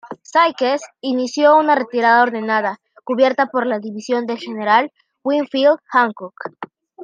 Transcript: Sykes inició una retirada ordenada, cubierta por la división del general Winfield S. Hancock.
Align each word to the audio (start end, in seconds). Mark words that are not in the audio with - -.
Sykes 0.27 0.81
inició 1.01 1.55
una 1.57 1.75
retirada 1.75 2.23
ordenada, 2.23 2.81
cubierta 3.03 3.45
por 3.51 3.67
la 3.67 3.77
división 3.77 4.25
del 4.25 4.39
general 4.39 4.91
Winfield 5.23 5.73
S. 5.79 5.83
Hancock. 5.91 6.33